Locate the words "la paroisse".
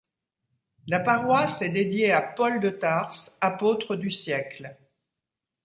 0.87-1.61